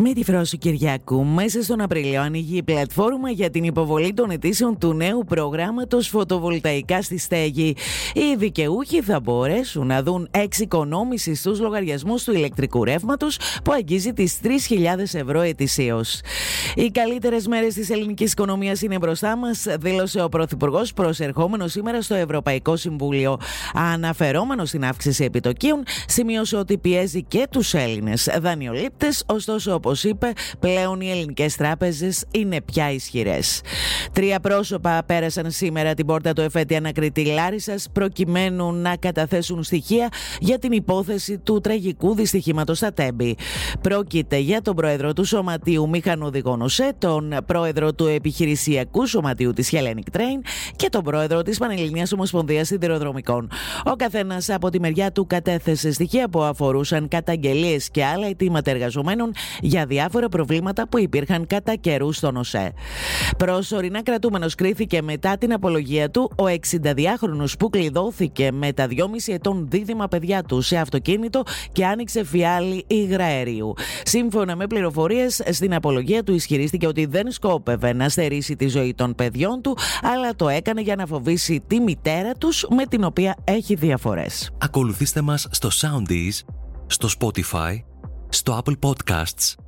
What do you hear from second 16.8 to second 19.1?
καλύτερες μέρες της ελληνικής οικονομίας είναι